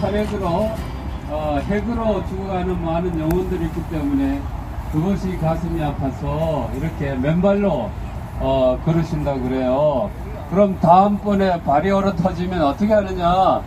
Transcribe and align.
탄핵으로 0.00 0.70
어, 1.30 1.58
핵으로 1.66 2.26
죽어가는 2.26 2.84
많은 2.84 3.20
영혼들이 3.20 3.66
있기 3.66 3.82
때문에 3.90 4.40
그것이 4.92 5.36
가슴이 5.38 5.82
아파서 5.82 6.70
이렇게 6.74 7.14
맨발로 7.14 7.90
어, 8.40 8.80
걸으신다 8.84 9.34
그래요. 9.34 10.10
그럼 10.50 10.78
다음번에 10.80 11.62
발이 11.62 11.90
얼어 11.90 12.14
터지면 12.14 12.62
어떻게 12.62 12.92
하느냐? 12.92 13.60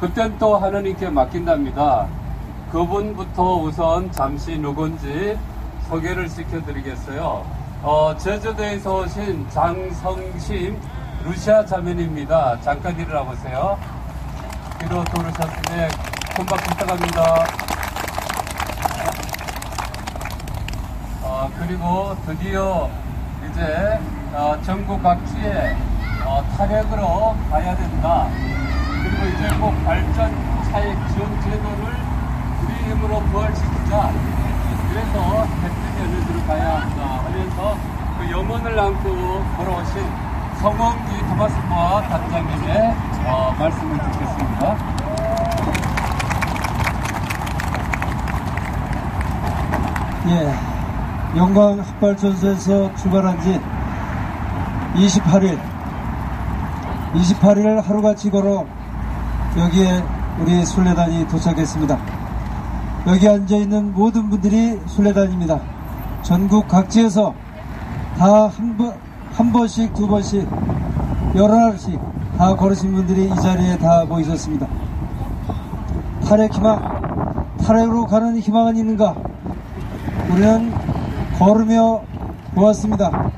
그땐 0.00 0.36
또 0.38 0.56
하나님께 0.56 1.10
맡긴답니다. 1.10 2.06
그분부터 2.70 3.56
우선 3.56 4.12
잠시 4.12 4.58
누군지 4.58 5.36
소개를 5.88 6.28
시켜드리겠어요. 6.28 7.44
어, 7.82 8.14
제주도에서 8.16 9.00
오신 9.00 9.46
장성심 9.50 10.78
루시아 11.24 11.64
자매입니다. 11.64 12.60
잠깐 12.60 12.98
일어나 12.98 13.24
보세요. 13.24 13.78
뒤로 14.78 15.04
돌으셨으니 15.04 15.88
손박 16.36 16.56
부탁합니다. 16.64 17.46
어, 21.22 21.50
그리고 21.58 22.16
드디어 22.26 22.90
이제 23.48 23.98
어, 24.32 24.58
전국 24.62 25.02
각지에 25.02 25.76
어, 26.24 26.44
탄핵으로 26.56 27.36
가야 27.50 27.76
된다. 27.76 28.28
그리고 29.02 29.26
이제 29.26 29.48
꼭 29.60 29.72
발전 29.84 30.32
차액 30.70 30.96
지원 31.12 31.40
제도를 31.42 31.96
우리 32.62 32.74
힘으로 32.90 33.20
부활시키자. 33.20 34.12
그래서 34.90 35.46
대통령을 35.62 36.26
들어가야 36.26 36.80
한다 36.80 37.24
하면서 37.24 37.78
그 38.18 38.30
염원을 38.30 38.78
안고 38.78 39.44
걸어오신 39.56 40.23
성원기 40.64 41.18
토마스모아 41.28 42.00
단장님의 42.08 42.94
어, 43.26 43.54
말씀을 43.58 43.98
듣겠습니다. 43.98 44.76
예, 50.28 50.54
영광 51.36 51.78
흑발전소에서 51.80 52.94
출발한 52.94 53.38
지 53.42 53.60
28일, 54.94 55.60
28일 57.12 57.82
하루같이 57.82 58.30
걸어 58.30 58.64
여기에 59.58 60.02
우리 60.40 60.64
순례단이 60.64 61.28
도착했습니다. 61.28 61.98
여기 63.08 63.28
앉아있는 63.28 63.92
모든 63.92 64.30
분들이 64.30 64.80
순례단입니다. 64.86 65.60
전국 66.22 66.66
각지에서 66.68 67.34
다 68.16 68.48
한 68.48 68.78
번, 68.78 68.94
한 69.34 69.52
번씩, 69.52 69.92
두 69.94 70.06
번씩, 70.06 70.48
여러 71.34 71.56
날씩 71.56 71.98
다 72.38 72.54
걸으신 72.54 72.92
분들이 72.92 73.24
이 73.24 73.34
자리에 73.34 73.76
다 73.78 74.04
모이셨습니다. 74.04 74.64
탈핵 76.24 76.54
희망, 76.54 77.56
탈핵으로 77.58 78.06
가는 78.06 78.38
희망은 78.38 78.76
있는가? 78.76 79.12
우리는 80.30 80.72
걸으며 81.36 82.02
보았습니다. 82.54 83.32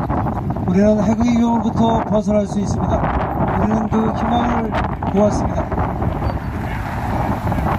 우리는 0.67 1.03
핵의 1.03 1.39
위험으로부터 1.39 2.05
벗어날 2.05 2.47
수 2.47 2.61
있습니다. 2.61 3.57
우리는 3.63 3.89
그 3.89 4.13
희망을 4.19 4.73
보았습니다. 5.15 5.65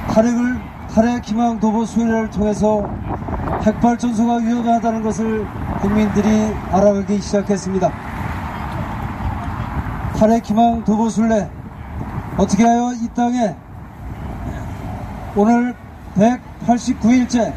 탈핵을, 0.10 0.60
탈핵 0.92 1.24
희망 1.24 1.60
도보 1.60 1.86
수련을 1.86 2.32
통해서 2.32 2.84
핵발전소가 3.62 4.38
위험하다는 4.38 5.04
것을 5.04 5.46
국민들이 5.82 6.28
알아가기 6.72 7.22
시작했습니다. 7.22 8.07
탈핵 10.18 10.44
희망 10.50 10.84
도보 10.84 11.10
순례 11.10 11.48
어떻게 12.38 12.64
하여 12.64 12.92
이 12.94 13.08
땅에 13.14 13.56
오늘 15.36 15.76
189일째 16.16 17.54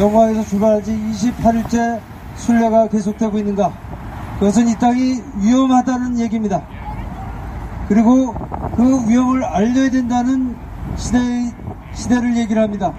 영광에서 0.00 0.42
출발한 0.42 0.82
지 0.82 0.92
28일째 0.92 2.00
순례가 2.34 2.88
계속되고 2.88 3.38
있는가? 3.38 3.72
그것은 4.40 4.68
이 4.68 4.74
땅이 4.76 5.22
위험하다는 5.36 6.18
얘기입니다. 6.18 6.62
그리고 7.86 8.34
그 8.74 9.08
위험을 9.08 9.44
알려야 9.44 9.88
된다는 9.88 10.56
시대의, 10.96 11.52
시대를 11.92 12.36
얘기를 12.36 12.60
합니다. 12.60 12.92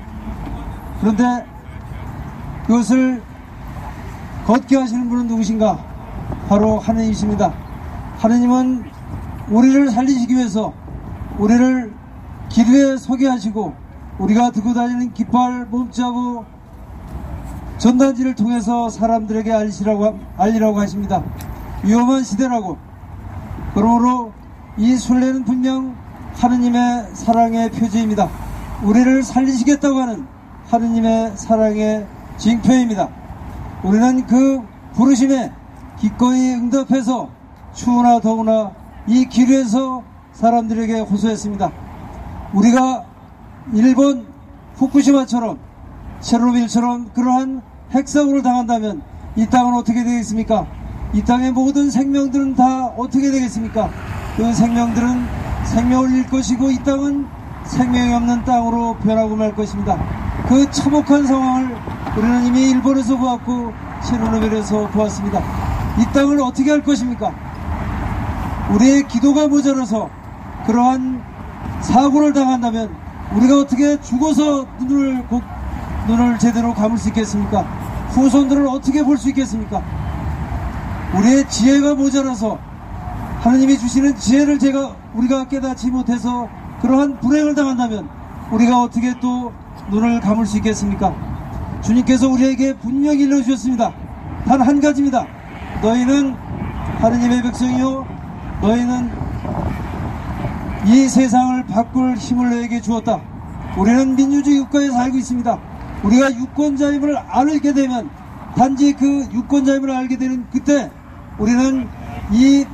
그런데 1.01 1.45
그것을 2.65 3.21
걷게 4.45 4.77
하시는 4.77 5.09
분은 5.09 5.27
누구신가? 5.27 5.77
바로 6.47 6.79
하느님이십니다. 6.79 7.68
하느님은 8.19 8.83
우리를 9.49 9.89
살리시기 9.91 10.35
위해서 10.35 10.73
우리를 11.37 11.93
길 12.49 12.67
위에 12.67 12.97
서게 12.97 13.27
하시고 13.27 13.73
우리가 14.19 14.51
들고 14.51 14.73
다니는 14.73 15.13
깃발 15.13 15.65
몸자고 15.65 16.43
전단지를 17.77 18.35
통해서 18.35 18.89
사람들에게 18.89 19.53
알리시라고, 19.53 20.19
알리라고 20.37 20.79
하십니다. 20.81 21.23
위험한 21.83 22.25
시대라고. 22.25 22.77
그러므로 23.73 24.33
이 24.77 24.97
순례는 24.97 25.45
분명 25.45 25.95
하느님의 26.35 27.11
사랑의 27.13 27.71
표지입니다. 27.71 28.29
우리를 28.83 29.23
살리시겠다고 29.23 29.97
하는 29.97 30.27
하느님의 30.67 31.37
사랑의 31.37 32.05
징표입니다. 32.37 33.07
우리는 33.83 34.27
그 34.27 34.61
부르심에 34.93 35.53
기꺼이 35.99 36.53
응답해서 36.55 37.38
추우나 37.79 38.19
더우나 38.19 38.71
이 39.07 39.25
길에서 39.29 40.03
사람들에게 40.33 40.99
호소했습니다. 40.99 41.71
우리가 42.53 43.05
일본 43.71 44.27
후쿠시마처럼 44.75 45.57
체르노빌처럼 46.19 47.11
그러한 47.13 47.61
핵사고를 47.91 48.43
당한다면 48.43 49.01
이 49.37 49.45
땅은 49.45 49.75
어떻게 49.75 50.03
되겠습니까? 50.03 50.67
이 51.13 51.23
땅의 51.23 51.53
모든 51.53 51.89
생명들은 51.89 52.55
다 52.55 52.87
어떻게 52.97 53.31
되겠습니까? 53.31 53.89
그 54.35 54.53
생명들은 54.53 55.25
생명을 55.63 56.11
잃을 56.11 56.27
것이고 56.27 56.71
이 56.71 56.83
땅은 56.83 57.27
생명이 57.63 58.13
없는 58.13 58.43
땅으로 58.43 58.97
변하고 58.97 59.37
말 59.37 59.55
것입니다. 59.55 59.97
그 60.49 60.69
참혹한 60.69 61.25
상황을 61.25 61.77
우리는 62.17 62.45
이미 62.45 62.71
일본에서 62.71 63.15
보았고 63.15 63.71
체르노빌에서 64.03 64.89
보았습니다. 64.89 65.39
이 65.97 66.13
땅을 66.13 66.41
어떻게 66.41 66.71
할 66.71 66.83
것입니까? 66.83 67.48
우리의 68.71 69.07
기도가 69.07 69.47
모자라서 69.47 70.09
그러한 70.65 71.21
사고를 71.81 72.33
당한다면 72.33 72.89
우리가 73.33 73.59
어떻게 73.59 73.99
죽어서 74.01 74.65
눈을 74.79 75.27
곧 75.27 75.43
눈을 76.07 76.39
제대로 76.39 76.73
감을 76.73 76.97
수 76.97 77.09
있겠습니까? 77.09 77.61
후손들을 78.09 78.67
어떻게 78.67 79.03
볼 79.03 79.17
수 79.17 79.29
있겠습니까? 79.29 79.81
우리의 81.15 81.47
지혜가 81.47 81.95
모자라서 81.95 82.57
하느님이 83.41 83.77
주시는 83.77 84.15
지혜를 84.17 84.59
제가 84.59 84.95
우리가 85.13 85.47
깨닫지 85.47 85.89
못해서 85.89 86.47
그러한 86.81 87.19
불행을 87.19 87.55
당한다면 87.55 88.07
우리가 88.51 88.81
어떻게 88.81 89.19
또 89.19 89.51
눈을 89.89 90.19
감을 90.19 90.45
수 90.45 90.57
있겠습니까? 90.57 91.13
주님께서 91.81 92.27
우리에게 92.27 92.73
분명히 92.77 93.21
일러주셨습니다. 93.21 93.91
단 94.45 94.61
한 94.61 94.79
가지입니다. 94.81 95.25
너희는 95.81 96.35
하느님의 96.99 97.41
백성이요 97.43 98.05
너희는 98.61 99.11
이 100.85 101.07
세상을 101.07 101.65
바꿀 101.67 102.15
힘을 102.15 102.49
너에게 102.49 102.81
주었다. 102.81 103.19
우리는 103.77 104.15
민주주의 104.15 104.59
국가에 104.59 104.89
살고 104.89 105.17
있습니다. 105.17 105.57
우리가 106.03 106.33
유권자임을 106.33 107.17
알게 107.17 107.73
되면 107.73 108.09
단지 108.55 108.93
그 108.93 109.27
유권자임을 109.31 109.91
알게 109.91 110.17
되는 110.17 110.45
그때 110.51 110.91
우리는 111.37 111.87
이 112.31 112.65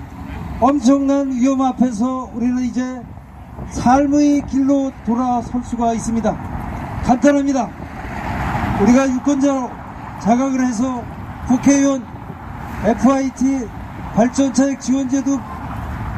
엄청난 0.59 1.31
위험 1.31 1.61
앞에서 1.61 2.31
우리는 2.33 2.63
이제 2.63 3.01
삶의 3.69 4.45
길로 4.47 4.91
돌아설 5.05 5.63
수가 5.63 5.93
있습니다. 5.93 6.35
간단합니다. 7.03 7.69
우리가 8.81 9.09
유권자 9.09 10.19
자각을 10.21 10.65
해서 10.65 11.03
국회의원 11.47 12.03
FIT 12.85 13.67
발전차액 14.15 14.79
지원제도 14.79 15.39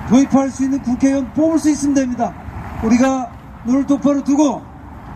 도입할 0.10 0.50
수 0.50 0.64
있는 0.64 0.82
국회의원 0.82 1.32
뽑을 1.34 1.60
수 1.60 1.70
있으면 1.70 1.96
됩니다. 1.96 2.34
우리가 2.84 3.32
눈을 3.66 3.86
똑바로 3.86 4.24
두고 4.24 4.62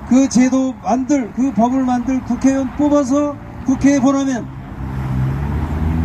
그 0.09 0.27
제도 0.27 0.73
만들, 0.83 1.31
그 1.33 1.53
법을 1.53 1.85
만들 1.85 2.21
국회의원 2.23 2.75
뽑아서 2.75 3.35
국회에 3.65 3.99
보내면 3.99 4.45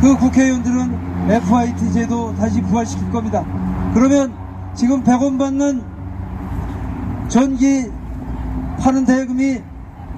그 0.00 0.16
국회의원들은 0.16 1.30
FIT 1.30 1.92
제도 1.92 2.34
다시 2.36 2.60
부활시킬 2.62 3.10
겁니다. 3.10 3.44
그러면 3.94 4.32
지금 4.74 5.02
100원 5.02 5.38
받는 5.38 5.82
전기 7.28 7.90
파는 8.78 9.04
대금이 9.04 9.60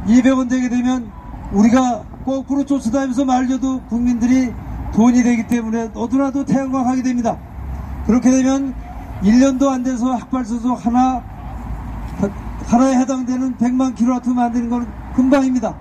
200원 0.06 0.50
되게 0.50 0.68
되면 0.68 1.10
우리가 1.52 2.02
거꾸로 2.26 2.64
쫓아다니면서 2.66 3.24
말려도 3.24 3.82
국민들이 3.84 4.52
돈이 4.92 5.22
되기 5.22 5.46
때문에 5.46 5.88
너도나도 5.94 6.44
태양광 6.44 6.86
하게 6.86 7.02
됩니다. 7.02 7.38
그렇게 8.08 8.30
되면 8.30 8.74
1년도 9.22 9.68
안 9.68 9.82
돼서 9.82 10.14
학발소속 10.14 10.86
하나 10.86 11.22
하나에 12.64 12.96
해당되는 13.00 13.58
100만 13.58 13.94
킬로와트 13.94 14.30
만드는 14.30 14.70
건 14.70 14.86
금방입니다. 15.14 15.76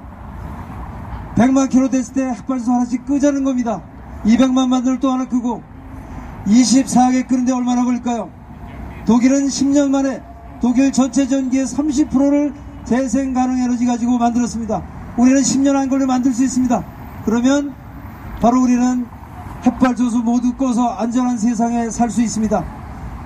100만 1.35 1.69
킬로 1.69 1.89
됐을 1.89 2.13
때 2.13 2.25
햇발소 2.31 2.73
하나씩 2.73 3.05
끄자는 3.05 3.45
겁니다. 3.45 3.81
200만 4.25 4.67
만들 4.67 4.99
또 4.99 5.09
하나 5.09 5.23
끄고 5.23 5.63
24개 6.47 7.25
끄는데 7.29 7.53
얼마나 7.53 7.85
걸릴까요? 7.85 8.29
독일은 9.05 9.47
10년 9.47 9.89
만에 9.89 10.21
독일 10.59 10.91
전체 10.91 11.25
전기의 11.27 11.65
30%를 11.65 12.53
재생 12.83 13.33
가능 13.33 13.57
에너지 13.57 13.85
가지고 13.85 14.17
만들었습니다. 14.17 14.83
우리는 15.15 15.39
10년 15.39 15.77
안 15.77 15.87
걸려 15.87 16.05
만들 16.05 16.33
수 16.33 16.43
있습니다. 16.43 16.83
그러면 17.23 17.73
바로 18.41 18.61
우리는 18.61 19.05
햇발조수 19.67 20.19
모두 20.19 20.53
꺼서 20.55 20.87
안전한 20.87 21.37
세상에 21.37 21.89
살 21.89 22.09
수 22.09 22.21
있습니다. 22.21 22.63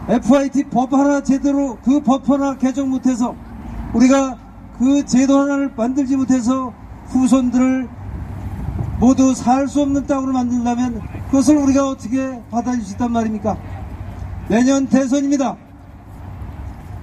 FIT 0.09 0.63
법 0.65 0.91
하나 0.93 1.21
제대로 1.21 1.77
그 1.83 2.01
법 2.01 2.27
하나 2.29 2.57
개정 2.57 2.89
못해서 2.89 3.35
우리가 3.93 4.38
그 4.79 5.05
제도 5.05 5.39
하나를 5.39 5.71
만들지 5.75 6.15
못해서 6.17 6.73
후손들을 7.09 7.88
모두 8.99 9.35
살 9.35 9.67
수 9.67 9.81
없는 9.83 10.07
땅으로 10.07 10.33
만든다면 10.33 11.01
그것을 11.27 11.57
우리가 11.57 11.88
어떻게 11.88 12.41
받아줄 12.49 12.83
수 12.83 12.94
있단 12.94 13.11
말입니까? 13.11 13.57
내년 14.49 14.87
대선입니다. 14.87 15.55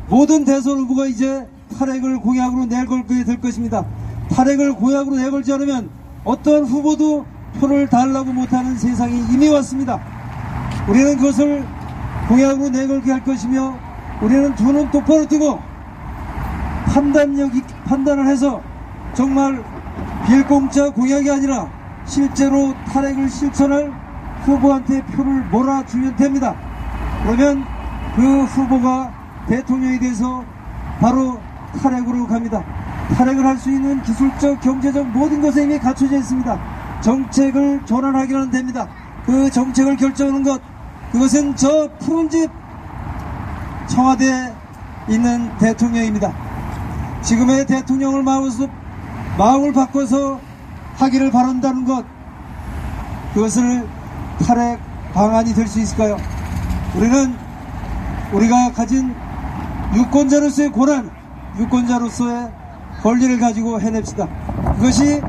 모든 0.08 0.44
대선 0.44 0.78
후보가 0.78 1.06
이제 1.06 1.48
탈핵을 1.78 2.18
공약으로 2.20 2.66
내걸게 2.66 3.24
될 3.24 3.40
것입니다. 3.40 3.84
탈핵을 4.30 4.74
공약으로 4.74 5.16
내걸지 5.16 5.52
않으면 5.52 5.90
어떤 6.24 6.64
후보도 6.64 7.24
표를 7.54 7.88
달라고 7.88 8.32
못하는 8.32 8.76
세상이 8.76 9.26
이미 9.32 9.48
왔습니다. 9.48 9.98
우리는 10.88 11.16
그것을 11.16 11.64
공약으로 12.28 12.70
내걸게 12.70 13.12
할 13.12 13.24
것이며 13.24 13.74
우리는 14.20 14.54
두 14.54 14.72
눈 14.72 14.90
똑바로 14.90 15.26
뜨고 15.26 15.60
판단력 16.86 17.54
있 17.54 17.64
판단을 17.84 18.26
해서 18.26 18.60
정말 19.14 19.62
빌공짜 20.26 20.90
공약이 20.90 21.30
아니라 21.30 21.68
실제로 22.04 22.74
탈핵을 22.92 23.28
실천할 23.28 23.92
후보한테 24.44 25.02
표를 25.04 25.42
몰아주면 25.50 26.16
됩니다. 26.16 26.54
그러면 27.22 27.64
그 28.16 28.44
후보가 28.44 29.12
대통령이 29.46 29.98
돼서 29.98 30.44
바로 31.00 31.40
탈핵으로 31.82 32.26
갑니다. 32.26 32.62
탈핵을 33.16 33.44
할 33.44 33.56
수 33.58 33.70
있는 33.70 34.02
기술적, 34.02 34.60
경제적 34.60 35.06
모든 35.08 35.40
것에 35.40 35.64
이미 35.64 35.78
갖춰져 35.78 36.18
있습니다. 36.18 36.58
정책을 37.00 37.84
전환하기는 37.86 38.50
됩니다. 38.50 38.88
그 39.24 39.50
정책을 39.50 39.96
결정하는 39.96 40.42
것, 40.42 40.60
그것은 41.12 41.54
저 41.56 41.88
푸른 41.98 42.28
집 42.28 42.50
청와대에 43.88 44.52
있는 45.08 45.56
대통령입니다. 45.58 46.32
지금의 47.22 47.66
대통령을 47.66 48.22
마음에서, 48.22 48.66
마음을 49.36 49.72
바꿔서 49.72 50.40
하기를 50.96 51.30
바란다는 51.30 51.84
것, 51.84 52.04
그것을 53.34 53.86
탈핵 54.44 54.78
방안이 55.12 55.54
될 55.54 55.66
수 55.66 55.80
있을까요? 55.80 56.16
우리는 56.96 57.34
우리가 58.32 58.72
가진 58.72 59.14
유권자로서의 59.94 60.70
고난, 60.70 61.10
유권자로서의 61.58 62.50
권리를 63.02 63.38
가지고 63.38 63.80
해냅시다. 63.80 64.26
그것이 64.76 65.20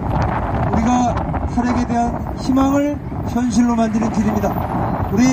우리가 0.71 1.15
탈핵에 1.55 1.87
대한 1.87 2.37
희망을 2.39 2.97
현실로 3.29 3.75
만드는 3.75 4.11
길입니다. 4.13 5.09
우리 5.11 5.23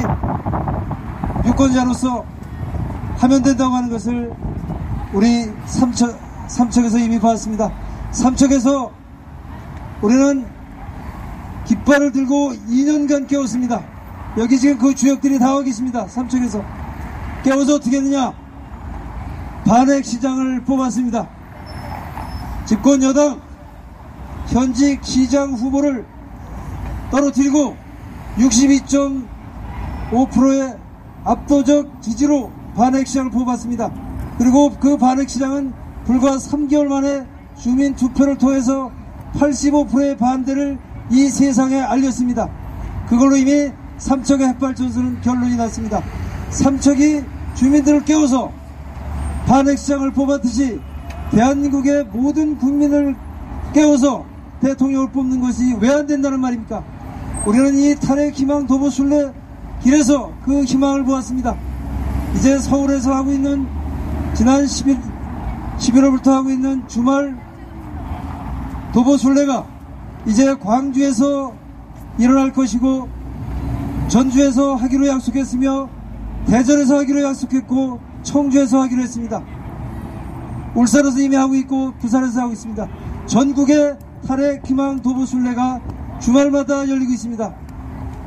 유권자로서 1.47 2.25
하면 3.19 3.43
된다고 3.43 3.75
하는 3.75 3.91
것을 3.91 4.33
우리 5.13 5.51
삼척, 5.67 6.19
삼척에서 6.49 6.99
이미 6.99 7.19
봤습니다. 7.21 7.71
삼척에서 8.11 8.91
우리는 10.03 10.47
깃발을 11.65 12.13
들고 12.13 12.53
2년간 12.69 13.27
깨웠습니다. 13.29 13.83
여기 14.39 14.59
지금 14.59 14.79
그 14.79 14.95
주역들이 14.95 15.39
다 15.39 15.55
와 15.55 15.63
계십니다. 15.63 16.07
삼척에서. 16.07 16.63
깨워서 17.43 17.77
어떻게 17.77 17.97
했느냐? 17.97 18.33
반핵 19.67 20.05
시장을 20.05 20.63
뽑았습니다. 20.65 21.27
집권 22.67 23.03
여당 23.03 23.41
현직 24.57 25.05
시장 25.05 25.53
후보를 25.53 26.07
떨어뜨리고 27.11 27.77
62.5%의 28.39 30.79
압도적 31.25 32.01
지지로 32.01 32.51
반핵 32.75 33.07
시장을 33.07 33.31
뽑았습니다. 33.33 33.93
그리고 34.39 34.71
그 34.81 34.97
반핵 34.97 35.29
시장은 35.29 35.75
불과 36.07 36.37
3개월 36.37 36.87
만에 36.87 37.27
주민 37.59 37.95
투표를 37.95 38.39
통해서 38.39 38.91
85%의 39.35 40.17
반대를 40.17 40.79
이 41.11 41.29
세상에 41.29 41.79
알렸습니다. 41.79 42.49
그걸로 43.11 43.37
이미 43.37 43.71
삼척의 43.99 44.49
햇발전선은 44.49 45.21
결론이 45.21 45.57
났습니다. 45.57 46.03
삼척이 46.49 47.23
주민들을 47.57 48.07
깨워서 48.07 48.51
반핵시장을 49.49 50.13
뽑았듯이 50.13 50.81
대한민국의 51.31 52.05
모든 52.05 52.57
국민을 52.57 53.15
깨워서 53.75 54.36
대통령을 54.61 55.11
뽑는 55.11 55.41
것이 55.41 55.75
왜 55.81 55.91
안 55.91 56.07
된다는 56.07 56.41
말입니까? 56.41 56.83
우리는 57.47 57.79
이 57.79 57.95
탄핵 57.97 58.35
희망 58.35 58.67
도보 58.67 58.91
순례 58.91 59.33
길에서 59.83 60.33
그 60.45 60.65
희망을 60.65 61.05
보았습니다. 61.05 61.57
이제 62.35 62.59
서울에서 62.59 63.15
하고 63.15 63.31
있는 63.33 63.67
지난 64.35 64.65
10일, 64.65 64.99
11월부터 65.79 66.31
하고 66.33 66.51
있는 66.51 66.87
주말 66.89 67.37
도보 68.93 69.17
순례가 69.17 69.67
이제 70.27 70.55
광주에서 70.57 71.55
일어날 72.19 72.53
것이고 72.53 73.09
전주에서 74.09 74.75
하기로 74.75 75.07
약속했으며 75.07 75.89
대전에서 76.47 76.99
하기로 76.99 77.23
약속했고 77.23 78.01
청주에서 78.23 78.81
하기로 78.83 79.03
했습니다. 79.03 79.43
울산에서 80.75 81.19
이미 81.21 81.37
하고 81.37 81.55
있고 81.55 81.93
부산에서 82.01 82.41
하고 82.43 82.53
있습니다. 82.53 82.87
전국에 83.27 83.97
8회 84.25 84.63
기망 84.63 85.01
도보순례가 85.03 85.81
주말마다 86.21 86.89
열리고 86.89 87.13
있습니다. 87.13 87.55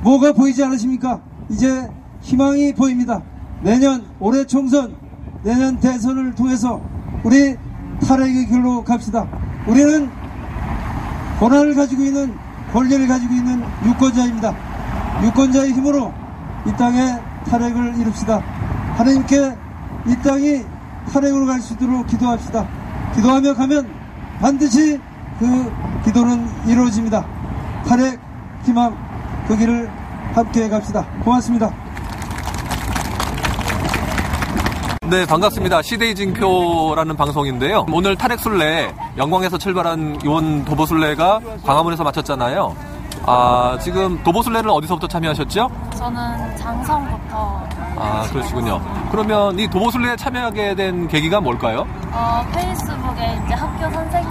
뭐가 0.04 0.34
보이지 0.34 0.64
않으십니까? 0.64 1.22
이제 1.50 1.88
희망이 2.22 2.74
보입니다. 2.74 3.22
내년 3.62 4.06
올해 4.19 4.46
총선, 4.46 4.96
내년 5.44 5.80
대선을 5.80 6.36
통해서 6.36 6.81
우리 7.24 7.56
탈핵의 8.06 8.48
길로 8.48 8.84
갑시다. 8.84 9.28
우리는 9.68 10.10
권한을 11.40 11.76
가지고 11.76 12.04
있는 12.04 12.34
권리를 12.72 13.08
가지고 13.08 13.34
있는 13.34 13.64
유권자입니다. 13.86 14.56
유권자의 15.24 15.74
힘으로 15.74 16.14
이 16.68 16.72
땅에 16.78 17.18
탈핵을 17.46 17.98
이룹시다. 18.00 18.38
하나님께 18.98 19.56
이 20.08 20.16
땅이 20.24 20.64
탈핵으로 21.12 21.46
갈 21.46 21.60
수 21.62 21.74
있도록 21.74 22.08
기도합시다. 22.08 22.68
기도하며 23.16 23.56
가면 23.56 23.90
반드시 24.40 25.00
그 25.40 25.72
기도는 26.06 26.48
이루어집니다. 26.68 27.26
탈핵 27.88 28.19
희망 28.66 28.96
그 29.48 29.58
길을 29.58 29.90
함께 30.36 30.69
갑시다. 30.69 31.06
고맙습니다. 31.24 31.72
네, 35.10 35.26
반갑습니다. 35.26 35.81
시데이 35.81 36.14
징표라는 36.14 37.16
방송인데요. 37.16 37.86
오늘 37.92 38.16
탈핵술래, 38.16 38.94
영광에서 39.18 39.58
출발한 39.58 40.19
요원 40.24 40.64
도보술래가 40.66 41.40
광화문에서 41.66 42.04
마쳤잖아요. 42.04 42.76
아, 43.26 43.78
지금 43.81 44.22
도보술래는 44.24 44.69
어디서부터 44.69 45.08
참여하셨죠? 45.08 45.69
저는 45.98 46.58
장성부터 46.58 47.64
아, 47.98 48.24
그러시군요. 48.31 48.80
그러면 49.12 49.58
이 49.58 49.68
도보술래에 49.68 50.16
참여하게 50.16 50.76
된 50.76 51.08
계기가 51.08 51.42
뭘까요? 51.42 51.88
어, 52.12 52.46
페이스북에 52.54 53.40
이제 53.46 53.54
학교 53.56 53.92
선생님 53.92 54.29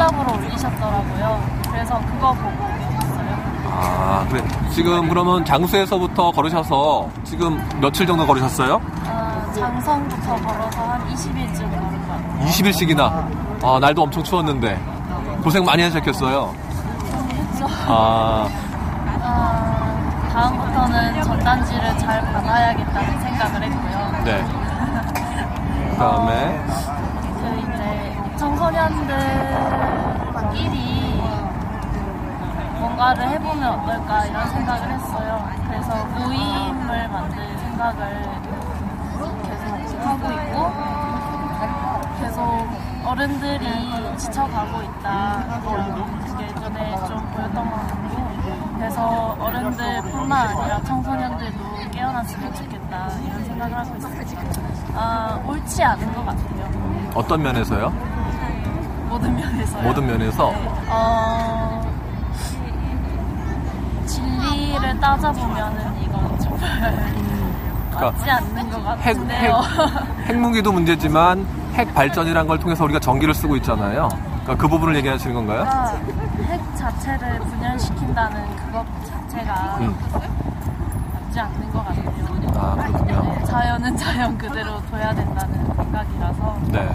웹잡으로 0.00 0.34
올리셨더라고요. 0.34 1.42
그래서 1.70 2.00
그거 2.00 2.32
보고 2.32 2.64
왔어요. 2.64 3.36
아, 3.70 4.26
그래. 4.30 4.42
지금 4.72 5.08
그러면 5.08 5.44
장수에서부터 5.44 6.30
걸으셔서 6.32 7.08
지금 7.22 7.62
며칠 7.80 8.06
정도 8.06 8.26
걸으셨어요? 8.26 8.80
어, 9.06 9.52
장성부터 9.54 10.36
걸어서 10.36 10.82
한 10.82 11.06
20일쯤 11.08 11.58
걸은 11.70 11.90
것 11.90 12.08
같아요. 12.08 12.46
20일씩이나. 12.46 13.00
아, 13.62 13.78
날도 13.78 14.02
엄청 14.02 14.22
추웠는데. 14.24 14.80
고생 15.42 15.64
많이 15.64 15.82
하셨겠어요. 15.82 16.54
그래서 17.28 17.66
아, 17.86 18.48
어, 19.22 20.30
다음부터는 20.32 21.22
전단지를 21.22 21.98
잘 21.98 22.22
받아야겠다는 22.32 23.20
생각을 23.20 23.62
했고요. 23.64 24.22
네. 24.24 24.44
그 25.90 25.96
다음에, 25.96 26.64
그 27.42 27.58
이제 27.58 28.16
청소년들 28.38 29.89
끼리 30.52 31.20
뭔가를 32.78 33.28
해보면 33.28 33.80
어떨까 33.80 34.26
이런 34.26 34.48
생각을 34.50 34.90
했어요. 34.92 35.48
그래서 35.66 36.04
모임을 36.06 37.08
만들 37.08 37.58
생각을 37.58 38.30
계속 39.44 40.06
하고 40.06 40.32
있고 40.32 40.70
어른들이 43.04 43.66
지쳐가고 44.18 44.82
있다. 44.82 45.60
그게 46.26 46.46
눈에 46.60 46.96
좀 47.08 47.18
보였던 47.32 47.70
것 47.70 47.76
같고 47.88 48.74
그래서 48.76 49.36
어른들뿐만 49.40 50.48
아니라 50.48 50.80
청소년들도 50.82 51.90
깨어났으면 51.90 52.54
좋겠다 52.54 53.08
이런 53.26 53.44
생각을 53.44 53.76
하고 53.78 53.96
있습니다. 53.96 54.60
아, 54.94 55.40
옳지 55.46 55.82
않은 55.82 56.14
것 56.14 56.24
같아요. 56.24 57.10
어떤 57.14 57.42
면에서요? 57.42 57.92
모든 59.10 59.34
면에서요. 59.36 59.82
모든 59.82 60.06
면에서 60.06 60.52
어, 60.86 61.82
진리를 64.06 65.00
따져보면은 65.00 66.02
이건 66.02 66.38
정말 66.38 67.12
그러니까 67.90 68.10
맞지 68.12 68.30
않는 68.30 68.70
것 68.70 68.76
핵, 68.78 69.00
핵, 69.00 69.14
같은데요. 69.14 69.60
핵무기도 70.26 70.70
문제지만 70.72 71.44
핵 71.74 71.92
발전이란 71.92 72.46
걸 72.46 72.58
통해서 72.60 72.84
우리가 72.84 73.00
전기를 73.00 73.34
쓰고 73.34 73.56
있잖아요. 73.56 74.08
그러니까 74.42 74.56
그 74.56 74.68
부분을 74.68 74.94
얘기하시는 74.96 75.34
건가요? 75.34 75.64
그러니까 75.64 76.44
핵 76.44 76.76
자체를 76.76 77.40
분열시킨다는 77.40 78.56
그것 78.56 78.86
자체가 79.06 79.78
음. 79.80 79.94
맞지 81.12 81.40
않는 81.40 81.72
것 81.72 81.84
같아요. 81.84 82.10
아 82.56 82.74
그렇군요. 82.76 83.22
네, 83.22 83.44
자연은 83.44 83.96
자연 83.96 84.38
그대로 84.38 84.80
둬야 84.90 85.14
된다는 85.14 85.74
생각이라서 85.74 86.58
네. 86.68 86.88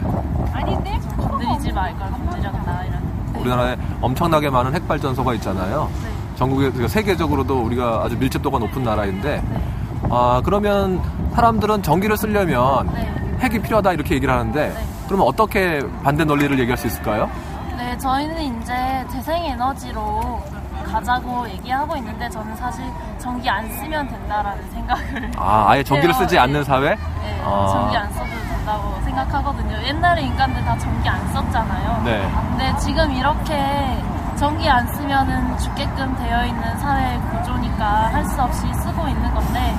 좀 0.62 1.18
건드리지 1.18 1.72
말걸 1.74 2.12
건드렸나 2.12 2.84
이런. 2.86 3.16
우리나라에 3.36 3.76
엄청나게 4.02 4.50
많은 4.50 4.74
핵 4.74 4.88
발전소가 4.88 5.34
있잖아요. 5.36 5.90
네. 6.04 6.10
전국에 6.36 6.66
그러니까 6.70 6.88
세계적으로도 6.88 7.62
우리가 7.62 8.04
아주 8.04 8.18
밀집도가 8.18 8.60
높은 8.60 8.84
나라인데 8.84 9.42
네. 9.48 9.62
아 10.10 10.42
그러면 10.44 11.02
사람들은 11.34 11.84
전기를 11.84 12.18
쓰려면 12.18 12.88
네. 12.94 13.14
핵이 13.42 13.60
필요하다 13.62 13.94
이렇게 13.94 14.16
얘기를 14.16 14.34
하는데 14.34 14.70
네. 14.70 14.86
그러면 15.08 15.28
어떻게 15.28 15.82
반대 16.04 16.24
논리를 16.24 16.58
얘기할 16.60 16.78
수 16.78 16.88
있을까요? 16.88 17.30
네, 17.78 17.98
저희는 17.98 18.62
이제 18.62 19.06
재생에너지로 19.12 20.42
가자고 20.86 21.48
얘기하고 21.50 21.98
있는데 21.98 22.30
저는 22.30 22.56
사실 22.56 22.86
전기 23.20 23.50
안 23.50 23.70
쓰면 23.70 24.08
된다라는 24.08 24.72
생각을 24.72 25.32
아 25.38 25.66
아예 25.70 25.84
전기를 25.84 26.14
해요. 26.14 26.22
쓰지 26.22 26.36
네. 26.36 26.40
않는 26.40 26.64
사회? 26.64 26.90
네, 26.96 27.42
아. 27.44 27.68
전기 27.72 27.98
안 27.98 28.12
써도 28.14 28.26
된다고 28.66 29.00
생각하거든요. 29.04 29.78
옛날에 29.84 30.24
인간들 30.24 30.66
다 30.66 30.76
전기 30.78 31.08
안 31.08 31.26
썼잖아요. 31.32 32.02
네. 32.04 32.28
근데 32.50 32.76
지금 32.80 33.12
이렇게 33.12 34.04
전기 34.36 34.68
안 34.68 34.86
쓰면은 34.88 35.58
죽게끔 35.60 36.16
되어 36.16 36.46
있는 36.46 36.78
사회 36.80 37.18
구조니까 37.20 38.10
할 38.12 38.26
수 38.26 38.42
없이 38.42 38.62
쓰고 38.74 39.08
있는 39.08 39.34
건데, 39.34 39.74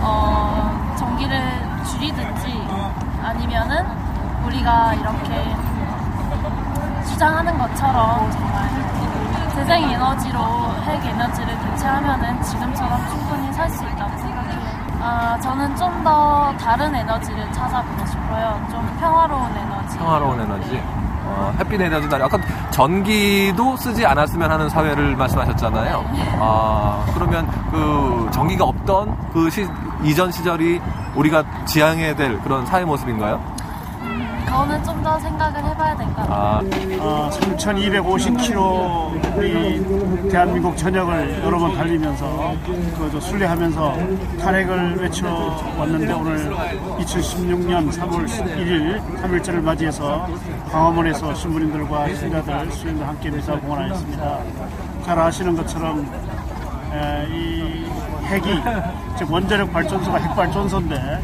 어, 0.00 0.94
전기를 0.98 1.40
줄이든지 1.84 2.68
아니면은 3.22 3.86
우리가 4.44 4.94
이렇게 4.94 5.56
주장하는 7.06 7.56
것처럼 7.56 8.30
정말 8.32 8.68
재생 9.54 9.88
에너지로 9.88 10.40
핵 10.82 11.06
에너지를 11.06 11.58
대체하면은 11.60 12.42
지금처럼 12.42 13.08
충분히 13.08 13.52
살 13.52 13.70
수 13.70 13.84
있다고 13.84 14.10
생각해요. 14.18 14.33
아, 15.06 15.38
저는 15.40 15.76
좀 15.76 15.94
더 16.04 16.52
다른 16.60 16.94
에너지를 16.94 17.50
찾아보고 17.52 18.04
싶어요. 18.06 18.60
좀 18.70 18.86
평화로운 19.00 19.50
에너지. 19.56 19.96
평화로운 19.98 20.38
에너지. 20.40 20.82
어, 21.26 21.54
햇빛 21.58 21.80
에너지다. 21.80 22.16
아까 22.16 22.38
전기도 22.70 23.74
쓰지 23.78 24.04
않았으면 24.04 24.50
하는 24.50 24.68
사회를 24.68 25.16
말씀하셨잖아요. 25.16 26.04
아, 26.40 27.04
그러면 27.14 27.46
그 27.70 28.28
전기가 28.32 28.64
없던 28.66 29.16
그 29.32 29.48
시, 29.48 29.66
이전 30.02 30.30
시절이 30.30 30.80
우리가 31.14 31.42
지향해야 31.64 32.14
될 32.16 32.38
그런 32.42 32.66
사회 32.66 32.84
모습인가요? 32.84 33.40
그거는 34.54 34.84
좀 34.84 35.02
더 35.04 35.18
생각을 35.18 35.62
해봐야 35.64 35.96
될 35.96 36.06
것 36.06 36.14
같아요. 36.16 36.32
아, 36.32 36.60
어, 37.00 37.28
3,250km 37.30 39.36
우리 39.36 40.28
대한민국 40.30 40.76
전역을 40.76 41.42
여러 41.44 41.58
번 41.58 41.74
달리면서 41.74 42.54
그저 42.96 43.20
순례하면서 43.20 43.96
탄핵을 44.40 44.96
외쳐왔는데 45.02 46.12
오늘 46.12 46.54
2016년 46.54 47.90
3월 47.90 48.26
1일 48.26 49.02
3일절을 49.22 49.60
맞이해서 49.60 50.26
광화문에서 50.70 51.34
신부님들과 51.34 52.14
신자들, 52.14 52.70
수행들 52.72 53.06
함께 53.06 53.30
미사 53.30 53.52
공헌하였습니다. 53.58 54.38
잘 55.04 55.18
아시는 55.18 55.56
것처럼 55.56 56.06
에, 56.94 57.26
이 57.28 57.84
핵이 58.26 58.62
즉 59.18 59.30
원자력 59.30 59.70
발전소가 59.72 60.18
핵 60.18 60.34
발전소인데 60.34 61.20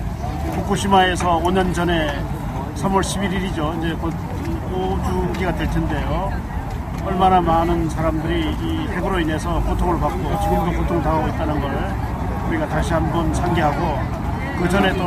후쿠시마에서 0.56 1.38
5년 1.40 1.72
전에 1.72 2.10
3월 2.76 3.00
11일이죠. 3.00 3.78
이제 3.78 3.94
곧 3.94 4.12
5주기가 4.72 5.56
될 5.56 5.70
텐데요. 5.70 6.32
얼마나 7.04 7.40
많은 7.40 7.88
사람들이 7.88 8.40
이 8.60 8.88
핵으로 8.88 9.18
인해서 9.20 9.60
고통을 9.62 9.98
받고 9.98 10.40
지금도 10.42 10.72
고통 10.80 11.02
당하고 11.02 11.28
있다는 11.28 11.60
걸 11.60 11.70
우리가 12.48 12.68
다시 12.68 12.92
한번 12.92 13.32
상기하고 13.32 13.98
그 14.58 14.68
전에 14.68 14.92
또 14.94 15.04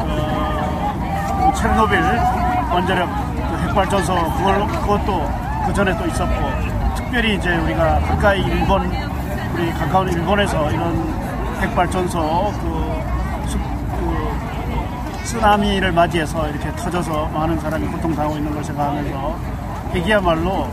어, 0.00 1.52
그 1.52 1.60
체르노빌 1.60 2.00
원자력 2.72 3.08
그 3.08 3.68
핵발전소 3.68 4.14
그것도 4.80 5.30
그 5.66 5.74
전에 5.74 5.96
또 5.96 6.06
있었고 6.06 6.94
특별히 6.96 7.36
이제 7.36 7.56
우리가 7.56 8.00
가까이 8.00 8.40
일본 8.40 8.90
우리 9.54 9.70
가까운 9.72 10.08
일본에서 10.08 10.70
이런 10.72 10.96
핵발전소 11.60 12.52
그 12.60 12.77
쓰나미를 15.28 15.92
맞이해서 15.92 16.48
이렇게 16.48 16.74
터져서 16.74 17.26
많은 17.34 17.60
사람이 17.60 17.86
고통당하고 17.88 18.36
있는 18.38 18.50
걸 18.54 18.64
생각하면서 18.64 19.36
핵이야말로 19.92 20.66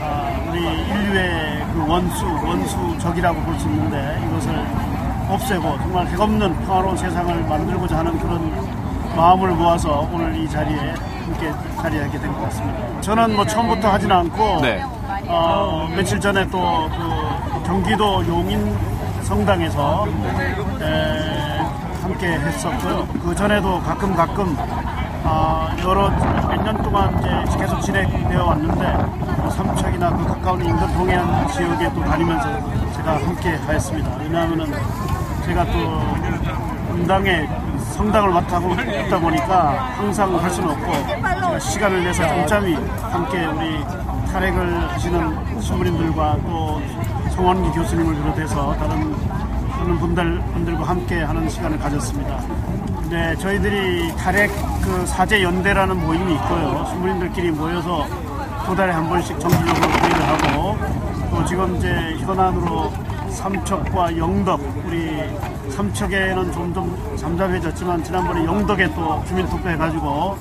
아, 0.00 0.30
우리 0.48 0.60
인류의 0.62 1.64
그 1.74 1.84
원수, 1.88 2.24
원수적이라고 2.26 3.40
볼 3.40 3.58
수 3.58 3.66
있는데 3.66 4.20
이것을 4.24 4.54
없애고 5.30 5.78
정말 5.78 6.06
핵 6.06 6.20
없는 6.20 6.64
평화로운 6.64 6.96
세상을 6.96 7.42
만들고자 7.42 7.98
하는 7.98 8.16
그런 8.20 9.16
마음을 9.16 9.50
모아서 9.50 10.08
오늘 10.12 10.36
이 10.36 10.48
자리에 10.48 10.78
함께 11.24 11.52
자리하게 11.82 12.18
된 12.20 12.32
것 12.32 12.42
같습니다. 12.44 13.00
저는 13.00 13.34
뭐 13.34 13.44
처음부터 13.44 13.90
하진 13.90 14.12
않고 14.12 14.60
네. 14.60 14.80
어, 15.26 15.88
며칠 15.96 16.20
전에 16.20 16.48
또 16.50 16.88
그 16.88 17.62
경기도 17.66 18.24
용인 18.28 18.76
성당에서 19.24 20.06
에, 20.80 21.37
함께 22.08 22.26
했었고요. 22.26 23.06
그 23.22 23.34
전에도 23.34 23.78
가끔 23.82 24.14
가끔 24.14 24.56
아, 25.24 25.68
여러 25.82 26.08
몇 26.08 26.62
년 26.64 26.82
동안 26.82 27.14
이제 27.18 27.58
계속 27.58 27.80
진행되어 27.80 28.44
왔는데 28.46 28.92
뭐 29.38 29.50
삼척이나 29.50 30.10
그 30.16 30.24
가까운 30.26 30.64
인도 30.64 30.86
동해안 30.94 31.46
지역에 31.48 31.92
또 31.94 32.02
다니면서 32.02 32.48
제가 32.96 33.12
함께 33.16 33.50
하였습니다. 33.66 34.10
왜냐하면은 34.20 34.72
제가 35.44 35.64
또 35.66 36.00
분당에 36.88 37.46
성당을 37.92 38.30
맡고 38.30 38.72
있다 38.74 39.18
보니까 39.18 39.70
항상 39.96 40.34
할 40.42 40.50
수는 40.50 40.70
없고 40.70 40.92
제가 41.06 41.58
시간을 41.58 42.04
내서 42.04 42.22
잠잠히 42.26 42.74
함께 43.10 43.44
우리 43.46 43.84
탄핵을 44.32 44.88
하시는 44.92 45.60
신부님들과 45.60 46.36
또 46.46 46.80
송원기 47.30 47.70
교수님을 47.78 48.14
비롯해서 48.14 48.74
다른 48.78 49.14
많은 49.78 49.98
분들, 49.98 50.40
분들과 50.52 50.84
함께 50.84 51.22
하는 51.22 51.48
시간을 51.48 51.78
가졌습니다. 51.78 52.40
네, 53.08 53.34
저희들이 53.36 54.14
탈핵 54.16 54.50
그 54.82 55.06
사제 55.06 55.42
연대라는 55.42 55.96
모임이 56.04 56.34
있고요. 56.34 56.84
신부님들끼리 56.90 57.50
모여서 57.52 58.06
두 58.66 58.74
달에 58.74 58.92
한 58.92 59.08
번씩 59.08 59.38
정기적으로 59.38 59.88
회의를 59.90 60.28
하고 60.28 60.76
또 61.30 61.44
지금 61.46 61.76
이제 61.76 62.16
현안으로 62.20 62.92
삼척과 63.30 64.16
영덕 64.16 64.60
우리 64.86 65.22
삼척에는 65.70 66.52
점점 66.52 67.16
잠잠해졌지만 67.16 68.02
지난번에 68.02 68.44
영덕에 68.44 68.92
또 68.94 69.22
주민투표 69.26 69.68
해가지고 69.68 70.36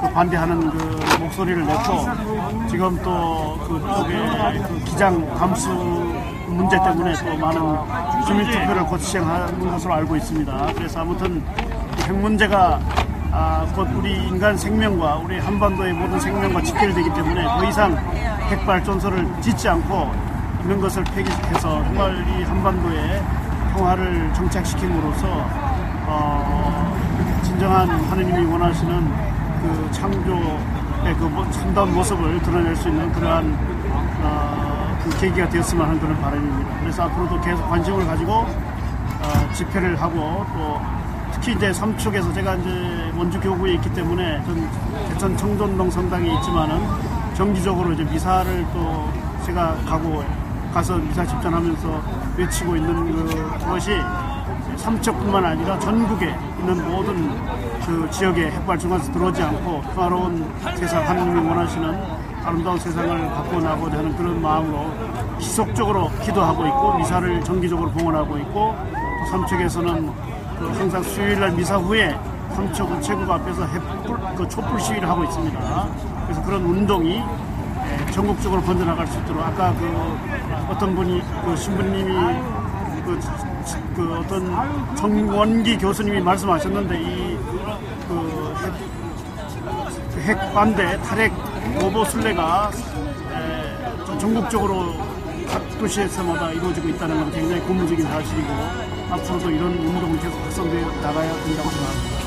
그 0.00 0.12
반대하는 0.12 0.70
그 0.70 1.16
목소리를 1.20 1.64
냈고 1.64 2.68
지금 2.68 3.00
또 3.02 3.58
그쪽에 3.66 4.62
그 4.68 4.84
기장 4.84 5.34
감수 5.38 5.70
문제 6.52 6.76
때문에 6.82 7.12
또 7.14 7.36
많은 7.38 8.24
주민투표를 8.26 8.84
곧 8.86 8.98
시행하는 9.00 9.70
것으로 9.70 9.94
알고 9.94 10.16
있습니다. 10.16 10.66
그래서 10.74 11.00
아무튼 11.00 11.42
이핵 11.98 12.12
문제가 12.14 12.78
아, 13.34 13.66
곧 13.74 13.88
우리 13.94 14.12
인간 14.28 14.56
생명과 14.56 15.16
우리 15.16 15.38
한반도의 15.38 15.94
모든 15.94 16.20
생명과 16.20 16.60
직결되기 16.62 17.14
때문에 17.14 17.42
더 17.44 17.64
이상 17.64 17.96
핵발전소를 18.50 19.26
짓지 19.40 19.68
않고 19.70 20.10
있는 20.62 20.80
것을 20.80 21.02
폐기해서 21.04 21.82
정말 21.84 22.14
이 22.28 22.42
한반도에 22.44 23.22
평화를 23.74 24.30
정착시킴으로써 24.34 25.26
어, 26.06 26.94
진정한 27.42 27.88
하느님이 27.88 28.44
원하시는 28.52 29.12
그 29.62 29.88
창조의 29.92 31.14
그 31.18 31.24
모- 31.24 31.50
참다운 31.50 31.94
모습을 31.94 32.40
드러낼 32.42 32.76
수 32.76 32.88
있는 32.90 33.10
그러한 33.12 33.46
어, 33.90 34.06
그 34.20 34.51
계기가 35.20 35.48
되었으면 35.48 35.86
하는 35.86 36.00
그런 36.00 36.20
바람입니다. 36.20 36.80
그래서 36.80 37.02
앞으로도 37.04 37.40
계속 37.40 37.68
관심을 37.68 38.06
가지고 38.06 38.32
어, 38.32 39.52
집회를 39.52 40.00
하고 40.00 40.44
또 40.54 40.80
특히 41.32 41.52
이제 41.52 41.72
삼척에서 41.72 42.32
제가 42.32 42.54
이제 42.56 43.12
원주 43.16 43.40
교구에 43.40 43.74
있기 43.74 43.92
때문에 43.94 44.42
전 44.44 44.70
대천 45.08 45.36
청돈동 45.36 45.90
성당에 45.90 46.32
있지만은 46.34 46.80
정기적으로 47.34 47.92
이제 47.92 48.04
미사를 48.04 48.66
또 48.72 49.10
제가 49.44 49.74
가고 49.86 50.24
가서 50.72 50.96
미사 50.96 51.24
집전하면서 51.26 52.02
외치고 52.36 52.76
있는 52.76 53.16
그것이 53.58 53.90
삼척뿐만 54.76 55.44
아니라 55.44 55.78
전국에 55.78 56.34
있는 56.58 56.90
모든 56.90 57.28
그 57.84 58.08
지역의 58.10 58.52
중간에서 58.78 59.12
들어오지 59.12 59.42
않고 59.42 59.82
평화로운 59.94 60.50
세상 60.76 61.06
하나님이 61.06 61.46
원하시는 61.46 62.21
아름다운 62.44 62.78
세상을 62.78 63.28
갖고 63.28 63.60
나고자 63.60 63.98
하는 63.98 64.16
그런 64.16 64.42
마음으로 64.42 64.90
지속적으로 65.38 66.10
기도하고 66.22 66.66
있고 66.66 66.98
미사를 66.98 67.44
정기적으로 67.44 67.90
봉헌하고 67.90 68.38
있고 68.38 68.76
또 69.20 69.30
삼척에서는 69.30 70.12
그 70.58 70.66
항상 70.78 71.02
수요일 71.02 71.40
날 71.40 71.52
미사 71.52 71.76
후에 71.76 72.16
삼척 72.54 72.90
우체국 72.90 73.30
앞에서 73.30 73.64
햇불 73.66 74.18
그 74.36 74.48
촛불 74.48 74.80
시위를 74.80 75.08
하고 75.08 75.24
있습니다. 75.24 75.88
그래서 76.24 76.42
그런 76.44 76.64
운동이 76.64 77.22
예, 77.22 78.10
전국적으로 78.10 78.60
번져나갈 78.62 79.06
수 79.06 79.18
있도록 79.20 79.42
아까 79.42 79.72
그 79.74 79.86
어떤 80.70 80.94
분이 80.94 81.22
그 81.44 81.56
신부님이 81.56 82.12
그, 83.04 83.18
그 83.96 84.18
어떤 84.18 84.96
정원기 84.96 85.78
교수님이 85.78 86.20
말씀하셨는데 86.20 87.00
이그 87.00 88.52
핵 90.24 90.54
반대 90.54 90.96
탈핵 91.02 91.32
보보 91.80 92.04
순례가 92.04 92.70
에, 93.32 94.04
좀 94.06 94.18
전국적으로 94.18 94.94
각 95.48 95.78
도시에서마다 95.78 96.50
이루어지고 96.52 96.88
있다는 96.88 97.16
건 97.20 97.32
굉장히 97.32 97.60
고무적인 97.62 98.04
사실이고 98.04 98.48
앞으로도 99.10 99.50
이런 99.50 99.72
운동은 99.72 100.18
계속 100.20 100.38
확산되어 100.42 100.86
나가야 101.02 101.32
된다고 101.44 101.68
생각합니다. 101.70 102.22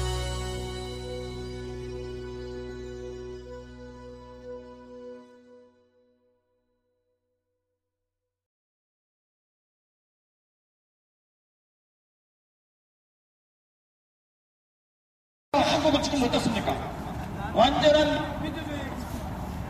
한국은 15.54 16.02
지금 16.04 16.24
어떻습니까? 16.24 16.74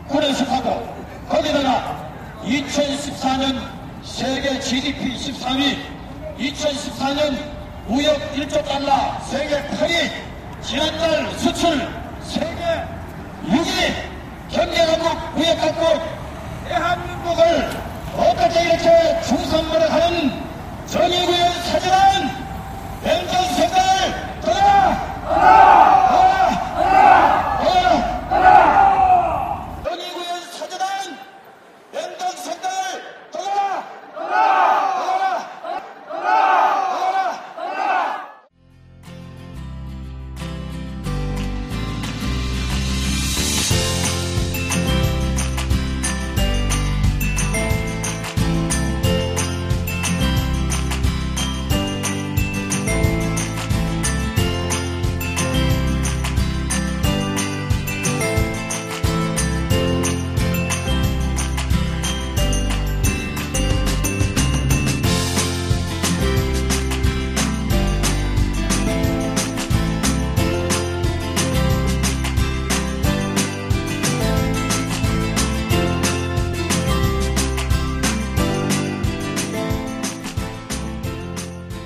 고려식하고 0.08 0.96
거기다가 1.28 2.10
2014년 2.44 3.60
세계 4.04 4.60
GDP 4.60 5.16
13위, 5.16 5.76
2014년 6.38 7.36
무역 7.88 8.16
1조 8.34 8.64
달러 8.64 9.20
세계 9.28 9.56
8위, 9.68 10.10
지난달 10.62 11.30
수출 11.38 11.88
세계 12.22 12.46
6위, 13.48 13.92
경제강국, 14.50 15.34
무역강국, 15.34 16.02
대한민국을 16.68 17.70
어떻게 18.16 18.62
이렇게 18.62 19.22
중산물을 19.22 19.92
하는 19.92 20.32